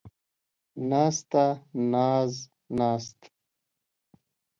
ناسته، 0.89 1.45
ناز، 1.91 2.31
ناست 2.77 3.19